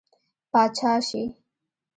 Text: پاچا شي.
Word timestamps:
پاچا 0.51 0.93
شي. 1.07 1.23